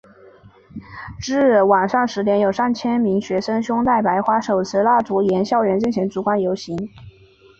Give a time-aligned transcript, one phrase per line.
[1.19, 6.75] 至晚上十点有上千名学生胸带白花手持蜡烛沿校园进行烛光游行。